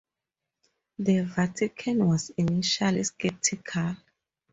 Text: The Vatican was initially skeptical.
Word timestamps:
The 0.97 1.19
Vatican 1.21 2.07
was 2.07 2.31
initially 2.31 3.03
skeptical. 3.03 3.97